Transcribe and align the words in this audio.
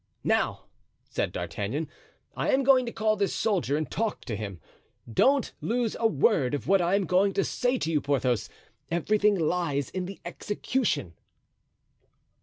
"Now," 0.23 0.65
said 1.11 1.31
D'Artagnan, 1.31 1.87
"I 2.35 2.49
am 2.49 2.63
going 2.63 2.87
to 2.87 2.91
call 2.91 3.15
this 3.15 3.35
soldier 3.35 3.77
and 3.77 3.85
talk 3.87 4.21
to 4.25 4.35
him. 4.35 4.59
Don't 5.07 5.53
lose 5.61 5.95
a 5.99 6.07
word 6.07 6.55
of 6.55 6.67
what 6.67 6.81
I'm 6.81 7.05
going 7.05 7.33
to 7.33 7.43
say 7.43 7.77
to 7.77 7.91
you, 7.91 8.01
Porthos. 8.01 8.49
Everything 8.89 9.37
lies 9.37 9.91
in 9.91 10.07
the 10.07 10.19
execution." 10.25 11.13